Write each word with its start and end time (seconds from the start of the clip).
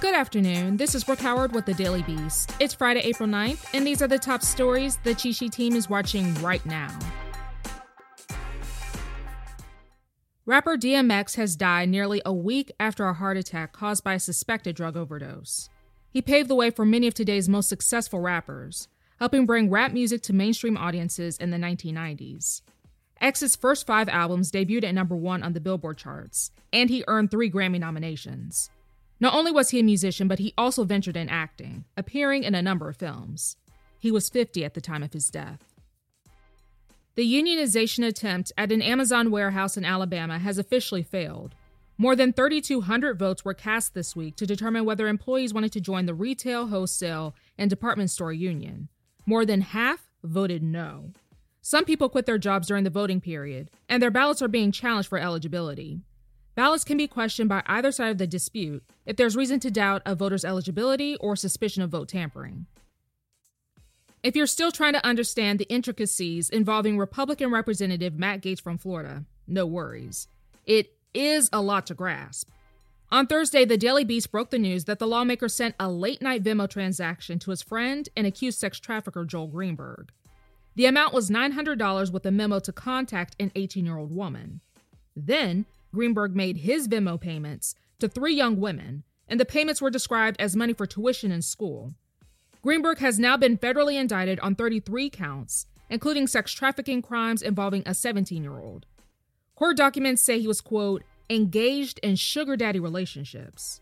Good 0.00 0.14
afternoon. 0.14 0.76
This 0.76 0.94
is 0.94 1.02
Brooke 1.02 1.18
Howard 1.18 1.52
with 1.52 1.66
the 1.66 1.74
Daily 1.74 2.02
Beast. 2.02 2.52
It's 2.60 2.72
Friday, 2.72 3.00
April 3.00 3.28
9th, 3.28 3.74
and 3.74 3.84
these 3.84 4.00
are 4.00 4.06
the 4.06 4.16
top 4.16 4.42
stories 4.42 4.96
the 5.02 5.12
Cheat 5.12 5.34
Sheet 5.34 5.52
team 5.52 5.74
is 5.74 5.90
watching 5.90 6.32
right 6.34 6.64
now. 6.64 6.96
Rapper 10.46 10.76
DMX 10.76 11.34
has 11.34 11.56
died 11.56 11.88
nearly 11.88 12.22
a 12.24 12.32
week 12.32 12.70
after 12.78 13.08
a 13.08 13.14
heart 13.14 13.36
attack 13.36 13.72
caused 13.72 14.04
by 14.04 14.14
a 14.14 14.20
suspected 14.20 14.76
drug 14.76 14.96
overdose. 14.96 15.68
He 16.08 16.22
paved 16.22 16.48
the 16.48 16.54
way 16.54 16.70
for 16.70 16.84
many 16.84 17.08
of 17.08 17.14
today's 17.14 17.48
most 17.48 17.68
successful 17.68 18.20
rappers, 18.20 18.86
helping 19.18 19.46
bring 19.46 19.68
rap 19.68 19.92
music 19.92 20.22
to 20.22 20.32
mainstream 20.32 20.76
audiences 20.76 21.36
in 21.38 21.50
the 21.50 21.58
1990s. 21.58 22.62
X's 23.20 23.56
first 23.56 23.84
five 23.84 24.08
albums 24.08 24.52
debuted 24.52 24.84
at 24.84 24.94
number 24.94 25.16
one 25.16 25.42
on 25.42 25.54
the 25.54 25.60
Billboard 25.60 25.98
charts, 25.98 26.52
and 26.72 26.88
he 26.88 27.02
earned 27.08 27.32
three 27.32 27.50
Grammy 27.50 27.80
nominations. 27.80 28.70
Not 29.20 29.34
only 29.34 29.50
was 29.50 29.70
he 29.70 29.80
a 29.80 29.84
musician, 29.84 30.28
but 30.28 30.38
he 30.38 30.54
also 30.56 30.84
ventured 30.84 31.16
in 31.16 31.28
acting, 31.28 31.84
appearing 31.96 32.44
in 32.44 32.54
a 32.54 32.62
number 32.62 32.88
of 32.88 32.96
films. 32.96 33.56
He 33.98 34.12
was 34.12 34.28
50 34.28 34.64
at 34.64 34.74
the 34.74 34.80
time 34.80 35.02
of 35.02 35.12
his 35.12 35.28
death. 35.28 35.64
The 37.16 37.34
unionization 37.34 38.06
attempt 38.06 38.52
at 38.56 38.70
an 38.70 38.80
Amazon 38.80 39.32
warehouse 39.32 39.76
in 39.76 39.84
Alabama 39.84 40.38
has 40.38 40.56
officially 40.56 41.02
failed. 41.02 41.56
More 41.96 42.14
than 42.14 42.32
3,200 42.32 43.18
votes 43.18 43.44
were 43.44 43.54
cast 43.54 43.92
this 43.92 44.14
week 44.14 44.36
to 44.36 44.46
determine 44.46 44.84
whether 44.84 45.08
employees 45.08 45.52
wanted 45.52 45.72
to 45.72 45.80
join 45.80 46.06
the 46.06 46.14
retail, 46.14 46.68
wholesale, 46.68 47.34
and 47.58 47.68
department 47.68 48.12
store 48.12 48.32
union. 48.32 48.88
More 49.26 49.44
than 49.44 49.62
half 49.62 50.08
voted 50.22 50.62
no. 50.62 51.10
Some 51.60 51.84
people 51.84 52.08
quit 52.08 52.24
their 52.24 52.38
jobs 52.38 52.68
during 52.68 52.84
the 52.84 52.90
voting 52.90 53.20
period, 53.20 53.68
and 53.88 54.00
their 54.00 54.12
ballots 54.12 54.40
are 54.40 54.46
being 54.46 54.70
challenged 54.70 55.08
for 55.08 55.18
eligibility. 55.18 55.98
Ballots 56.58 56.82
can 56.82 56.96
be 56.96 57.06
questioned 57.06 57.48
by 57.48 57.62
either 57.66 57.92
side 57.92 58.10
of 58.10 58.18
the 58.18 58.26
dispute 58.26 58.82
if 59.06 59.14
there's 59.14 59.36
reason 59.36 59.60
to 59.60 59.70
doubt 59.70 60.02
a 60.04 60.16
voter's 60.16 60.44
eligibility 60.44 61.14
or 61.18 61.36
suspicion 61.36 61.84
of 61.84 61.90
vote 61.90 62.08
tampering. 62.08 62.66
If 64.24 64.34
you're 64.34 64.48
still 64.48 64.72
trying 64.72 64.94
to 64.94 65.06
understand 65.06 65.60
the 65.60 65.68
intricacies 65.68 66.50
involving 66.50 66.98
Republican 66.98 67.52
Representative 67.52 68.18
Matt 68.18 68.42
Gaetz 68.42 68.60
from 68.60 68.76
Florida, 68.76 69.22
no 69.46 69.66
worries. 69.66 70.26
It 70.66 70.96
is 71.14 71.48
a 71.52 71.62
lot 71.62 71.86
to 71.86 71.94
grasp. 71.94 72.48
On 73.12 73.28
Thursday, 73.28 73.64
the 73.64 73.78
Daily 73.78 74.02
Beast 74.02 74.32
broke 74.32 74.50
the 74.50 74.58
news 74.58 74.86
that 74.86 74.98
the 74.98 75.06
lawmaker 75.06 75.48
sent 75.48 75.76
a 75.78 75.88
late 75.88 76.20
night 76.20 76.42
Venmo 76.42 76.68
transaction 76.68 77.38
to 77.38 77.52
his 77.52 77.62
friend 77.62 78.08
and 78.16 78.26
accused 78.26 78.58
sex 78.58 78.80
trafficker 78.80 79.24
Joel 79.24 79.46
Greenberg. 79.46 80.10
The 80.74 80.86
amount 80.86 81.14
was 81.14 81.30
$900 81.30 82.12
with 82.12 82.26
a 82.26 82.32
memo 82.32 82.58
to 82.58 82.72
contact 82.72 83.36
an 83.38 83.52
18 83.54 83.86
year 83.86 83.96
old 83.96 84.12
woman. 84.12 84.60
Then, 85.14 85.64
Greenberg 85.92 86.36
made 86.36 86.58
his 86.58 86.88
Venmo 86.88 87.20
payments 87.20 87.74
to 87.98 88.08
three 88.08 88.34
young 88.34 88.60
women, 88.60 89.04
and 89.28 89.40
the 89.40 89.44
payments 89.44 89.80
were 89.80 89.90
described 89.90 90.40
as 90.40 90.56
money 90.56 90.72
for 90.72 90.86
tuition 90.86 91.30
in 91.32 91.42
school. 91.42 91.92
Greenberg 92.62 92.98
has 92.98 93.18
now 93.18 93.36
been 93.36 93.56
federally 93.56 93.94
indicted 93.94 94.40
on 94.40 94.54
33 94.54 95.10
counts, 95.10 95.66
including 95.88 96.26
sex 96.26 96.52
trafficking 96.52 97.02
crimes 97.02 97.42
involving 97.42 97.82
a 97.86 97.94
17 97.94 98.42
year 98.42 98.58
old. 98.58 98.86
Court 99.54 99.76
documents 99.76 100.22
say 100.22 100.38
he 100.38 100.46
was, 100.46 100.60
quote, 100.60 101.02
engaged 101.30 101.98
in 102.02 102.16
sugar 102.16 102.56
daddy 102.56 102.80
relationships. 102.80 103.80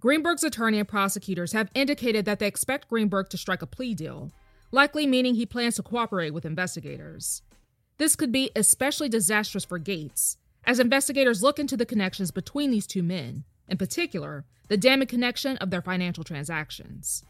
Greenberg's 0.00 0.44
attorney 0.44 0.78
and 0.78 0.88
prosecutors 0.88 1.52
have 1.52 1.70
indicated 1.74 2.24
that 2.24 2.38
they 2.38 2.46
expect 2.46 2.88
Greenberg 2.88 3.28
to 3.30 3.36
strike 3.36 3.62
a 3.62 3.66
plea 3.66 3.94
deal, 3.94 4.30
likely 4.70 5.06
meaning 5.06 5.34
he 5.34 5.44
plans 5.44 5.74
to 5.76 5.82
cooperate 5.82 6.32
with 6.32 6.44
investigators. 6.46 7.42
This 7.96 8.14
could 8.14 8.30
be 8.30 8.50
especially 8.54 9.08
disastrous 9.08 9.64
for 9.64 9.80
Gaetz, 9.80 10.36
as 10.68 10.78
investigators 10.78 11.42
look 11.42 11.58
into 11.58 11.78
the 11.78 11.86
connections 11.86 12.30
between 12.30 12.70
these 12.70 12.86
two 12.86 13.02
men, 13.02 13.42
in 13.68 13.78
particular, 13.78 14.44
the 14.68 14.76
damning 14.76 15.08
connection 15.08 15.56
of 15.56 15.70
their 15.70 15.80
financial 15.80 16.22
transactions. 16.22 17.24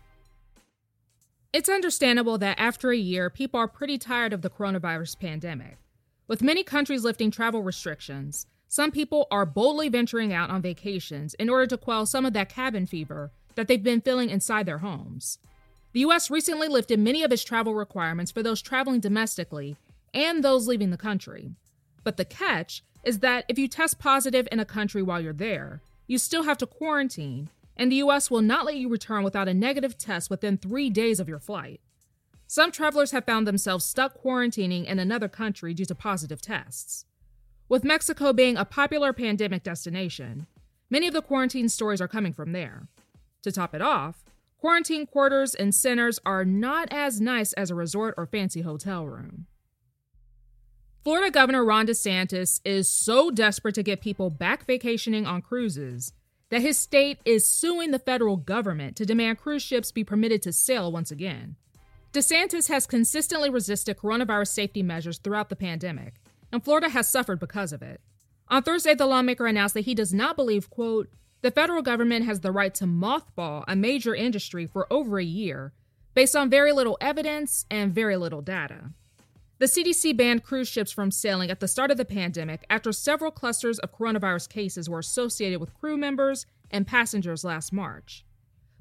It's 1.52 1.68
understandable 1.68 2.36
that 2.38 2.58
after 2.58 2.90
a 2.90 2.96
year, 2.96 3.30
people 3.30 3.60
are 3.60 3.68
pretty 3.68 3.96
tired 3.96 4.32
of 4.32 4.42
the 4.42 4.50
coronavirus 4.50 5.20
pandemic. 5.20 5.78
With 6.26 6.42
many 6.42 6.64
countries 6.64 7.04
lifting 7.04 7.30
travel 7.30 7.62
restrictions, 7.62 8.46
some 8.66 8.90
people 8.90 9.28
are 9.30 9.46
boldly 9.46 9.88
venturing 9.88 10.32
out 10.32 10.50
on 10.50 10.60
vacations 10.60 11.34
in 11.34 11.48
order 11.48 11.68
to 11.68 11.78
quell 11.78 12.06
some 12.06 12.26
of 12.26 12.32
that 12.32 12.48
cabin 12.48 12.86
fever 12.86 13.30
that 13.54 13.68
they've 13.68 13.82
been 13.82 14.00
feeling 14.00 14.30
inside 14.30 14.66
their 14.66 14.78
homes. 14.78 15.38
The 15.92 16.00
US 16.00 16.28
recently 16.28 16.66
lifted 16.66 16.98
many 16.98 17.22
of 17.22 17.30
its 17.30 17.44
travel 17.44 17.76
requirements 17.76 18.32
for 18.32 18.42
those 18.42 18.60
traveling 18.60 18.98
domestically 18.98 19.76
and 20.12 20.42
those 20.42 20.66
leaving 20.66 20.90
the 20.90 20.96
country. 20.96 21.52
But 22.02 22.16
the 22.16 22.24
catch 22.24 22.82
is 23.08 23.20
that 23.20 23.44
if 23.48 23.58
you 23.58 23.66
test 23.66 23.98
positive 23.98 24.46
in 24.52 24.60
a 24.60 24.64
country 24.64 25.02
while 25.02 25.20
you're 25.20 25.32
there, 25.32 25.80
you 26.06 26.18
still 26.18 26.42
have 26.44 26.58
to 26.58 26.66
quarantine, 26.66 27.48
and 27.76 27.90
the 27.90 27.96
US 27.96 28.30
will 28.30 28.42
not 28.42 28.66
let 28.66 28.76
you 28.76 28.88
return 28.88 29.24
without 29.24 29.48
a 29.48 29.54
negative 29.54 29.96
test 29.96 30.30
within 30.30 30.56
three 30.56 30.90
days 30.90 31.18
of 31.18 31.28
your 31.28 31.38
flight. 31.38 31.80
Some 32.46 32.70
travelers 32.70 33.10
have 33.12 33.24
found 33.24 33.46
themselves 33.46 33.84
stuck 33.84 34.22
quarantining 34.22 34.84
in 34.84 34.98
another 34.98 35.28
country 35.28 35.74
due 35.74 35.86
to 35.86 35.94
positive 35.94 36.40
tests. 36.40 37.06
With 37.68 37.82
Mexico 37.82 38.32
being 38.32 38.56
a 38.56 38.64
popular 38.64 39.12
pandemic 39.12 39.62
destination, 39.62 40.46
many 40.90 41.06
of 41.08 41.14
the 41.14 41.22
quarantine 41.22 41.68
stories 41.68 42.00
are 42.00 42.08
coming 42.08 42.34
from 42.34 42.52
there. 42.52 42.88
To 43.42 43.50
top 43.50 43.74
it 43.74 43.82
off, 43.82 44.22
Quarantine 44.58 45.06
quarters 45.06 45.54
and 45.54 45.72
centers 45.72 46.18
are 46.26 46.44
not 46.44 46.88
as 46.90 47.20
nice 47.20 47.52
as 47.52 47.70
a 47.70 47.76
resort 47.76 48.12
or 48.18 48.26
fancy 48.26 48.62
hotel 48.62 49.06
room. 49.06 49.46
Florida 51.08 51.30
Governor 51.30 51.64
Ron 51.64 51.86
DeSantis 51.86 52.60
is 52.66 52.86
so 52.86 53.30
desperate 53.30 53.74
to 53.76 53.82
get 53.82 54.02
people 54.02 54.28
back 54.28 54.66
vacationing 54.66 55.24
on 55.24 55.40
cruises 55.40 56.12
that 56.50 56.60
his 56.60 56.78
state 56.78 57.18
is 57.24 57.50
suing 57.50 57.92
the 57.92 57.98
federal 57.98 58.36
government 58.36 58.94
to 58.96 59.06
demand 59.06 59.38
cruise 59.38 59.62
ships 59.62 59.90
be 59.90 60.04
permitted 60.04 60.42
to 60.42 60.52
sail 60.52 60.92
once 60.92 61.10
again. 61.10 61.56
DeSantis 62.12 62.68
has 62.68 62.86
consistently 62.86 63.48
resisted 63.48 63.96
coronavirus 63.96 64.48
safety 64.48 64.82
measures 64.82 65.16
throughout 65.16 65.48
the 65.48 65.56
pandemic, 65.56 66.16
and 66.52 66.62
Florida 66.62 66.90
has 66.90 67.08
suffered 67.08 67.40
because 67.40 67.72
of 67.72 67.80
it. 67.80 68.02
On 68.48 68.62
Thursday, 68.62 68.94
the 68.94 69.06
lawmaker 69.06 69.46
announced 69.46 69.72
that 69.76 69.86
he 69.86 69.94
does 69.94 70.12
not 70.12 70.36
believe, 70.36 70.68
quote, 70.68 71.08
the 71.40 71.50
federal 71.50 71.80
government 71.80 72.26
has 72.26 72.40
the 72.40 72.52
right 72.52 72.74
to 72.74 72.84
mothball 72.84 73.64
a 73.66 73.74
major 73.74 74.14
industry 74.14 74.66
for 74.66 74.86
over 74.92 75.18
a 75.18 75.24
year 75.24 75.72
based 76.12 76.36
on 76.36 76.50
very 76.50 76.70
little 76.70 76.98
evidence 77.00 77.64
and 77.70 77.94
very 77.94 78.18
little 78.18 78.42
data. 78.42 78.90
The 79.58 79.66
CDC 79.66 80.16
banned 80.16 80.44
cruise 80.44 80.68
ships 80.68 80.92
from 80.92 81.10
sailing 81.10 81.50
at 81.50 81.58
the 81.58 81.66
start 81.66 81.90
of 81.90 81.96
the 81.96 82.04
pandemic 82.04 82.64
after 82.70 82.92
several 82.92 83.32
clusters 83.32 83.80
of 83.80 83.92
coronavirus 83.92 84.48
cases 84.48 84.88
were 84.88 85.00
associated 85.00 85.60
with 85.60 85.74
crew 85.74 85.96
members 85.96 86.46
and 86.70 86.86
passengers 86.86 87.42
last 87.42 87.72
March. 87.72 88.24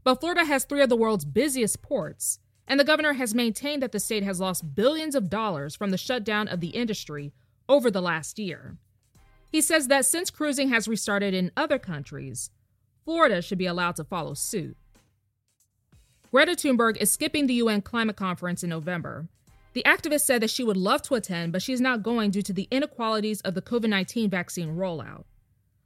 But 0.03 0.19
Florida 0.19 0.45
has 0.45 0.65
three 0.65 0.83
of 0.83 0.89
the 0.89 0.95
world's 0.95 1.25
busiest 1.25 1.81
ports, 1.81 2.37
and 2.67 2.79
the 2.79 2.83
governor 2.83 3.13
has 3.13 3.33
maintained 3.33 3.81
that 3.81 3.91
the 3.91 3.99
state 3.99 4.21
has 4.21 4.39
lost 4.39 4.75
billions 4.75 5.15
of 5.15 5.31
dollars 5.31 5.75
from 5.75 5.89
the 5.89 5.97
shutdown 5.97 6.47
of 6.47 6.59
the 6.59 6.69
industry 6.69 7.33
over 7.67 7.89
the 7.89 8.01
last 8.01 8.37
year. 8.37 8.77
He 9.51 9.61
says 9.61 9.87
that 9.87 10.05
since 10.05 10.29
cruising 10.29 10.69
has 10.69 10.87
restarted 10.87 11.33
in 11.33 11.51
other 11.57 11.79
countries, 11.79 12.51
Florida 13.03 13.41
should 13.41 13.57
be 13.57 13.65
allowed 13.65 13.95
to 13.95 14.03
follow 14.03 14.35
suit. 14.35 14.77
Greta 16.29 16.51
Thunberg 16.51 16.97
is 16.97 17.09
skipping 17.09 17.47
the 17.47 17.55
UN 17.55 17.81
climate 17.81 18.15
conference 18.15 18.63
in 18.63 18.69
November. 18.69 19.27
The 19.77 19.83
activist 19.83 20.21
said 20.21 20.41
that 20.41 20.49
she 20.49 20.63
would 20.63 20.75
love 20.75 21.03
to 21.03 21.13
attend, 21.13 21.53
but 21.53 21.61
she's 21.61 21.79
not 21.79 22.01
going 22.01 22.31
due 22.31 22.41
to 22.41 22.51
the 22.51 22.67
inequalities 22.71 23.41
of 23.41 23.53
the 23.53 23.61
COVID 23.61 23.89
19 23.89 24.27
vaccine 24.27 24.75
rollout. 24.75 25.25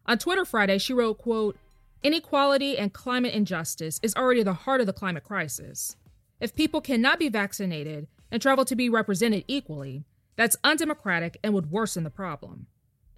On 0.06 0.18
Twitter 0.18 0.46
Friday, 0.46 0.78
she 0.78 0.94
wrote, 0.94 1.18
quote, 1.18 1.58
Inequality 2.02 2.78
and 2.78 2.94
climate 2.94 3.34
injustice 3.34 4.00
is 4.02 4.16
already 4.16 4.44
the 4.44 4.54
heart 4.54 4.80
of 4.80 4.88
the 4.88 4.94
climate 4.94 5.26
crisis. 5.26 5.98
If 6.40 6.56
people 6.56 6.80
cannot 6.80 7.20
be 7.20 7.28
vaccinated 7.28 8.08
and 8.32 8.42
travel 8.42 8.64
to 8.64 8.78
be 8.78 8.88
represented 8.88 9.44
equally, 9.50 10.06
that's 10.38 10.56
undemocratic 10.64 11.38
and 11.44 11.54
would 11.54 11.70
worsen 11.70 12.06
the 12.06 12.10
problem. 12.10 12.68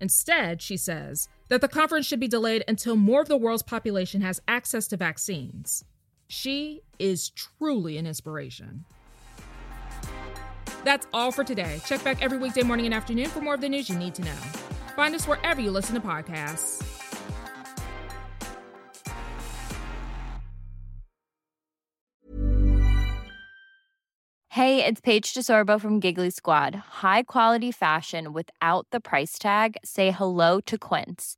Instead, 0.01 0.59
she 0.59 0.75
says 0.75 1.29
that 1.49 1.61
the 1.61 1.67
conference 1.67 2.07
should 2.07 2.19
be 2.19 2.27
delayed 2.27 2.63
until 2.67 2.95
more 2.95 3.21
of 3.21 3.27
the 3.27 3.37
world's 3.37 3.61
population 3.61 4.21
has 4.21 4.41
access 4.47 4.87
to 4.87 4.97
vaccines. 4.97 5.85
She 6.27 6.81
is 6.97 7.29
truly 7.29 7.99
an 7.99 8.07
inspiration. 8.07 8.85
That's 10.83 11.07
all 11.13 11.31
for 11.31 11.43
today. 11.43 11.81
Check 11.85 12.03
back 12.03 12.21
every 12.21 12.37
weekday 12.37 12.63
morning 12.63 12.85
and 12.85 12.93
afternoon 12.93 13.29
for 13.29 13.41
more 13.41 13.53
of 13.55 13.61
the 13.61 13.69
news 13.69 13.89
you 13.89 13.95
need 13.95 14.15
to 14.15 14.21
know. 14.21 14.35
Find 14.95 15.15
us 15.15 15.27
wherever 15.27 15.61
you 15.61 15.71
listen 15.71 15.95
to 15.95 16.01
podcasts. 16.01 16.83
Hey, 24.49 24.85
it's 24.85 25.01
Paige 25.01 25.33
DeSorbo 25.33 25.81
from 25.81 25.99
Giggly 25.99 26.29
Squad. 26.29 26.75
High 27.01 27.23
quality 27.23 27.71
fashion 27.71 28.33
without 28.33 28.85
the 28.91 28.99
price 28.99 29.39
tag? 29.39 29.77
Say 29.83 30.11
hello 30.11 30.59
to 30.67 30.77
Quince. 30.77 31.37